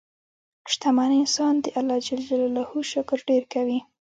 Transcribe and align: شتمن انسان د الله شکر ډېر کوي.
شتمن 0.71 1.11
انسان 1.21 1.53
د 1.63 1.65
الله 1.79 1.99
شکر 2.91 3.17
ډېر 3.29 3.43
کوي. 3.53 3.79